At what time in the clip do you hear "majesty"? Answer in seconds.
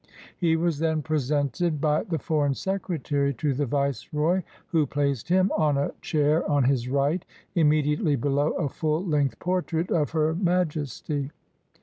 10.33-11.29